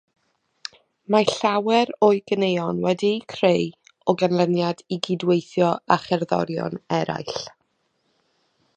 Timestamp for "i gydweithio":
4.97-5.71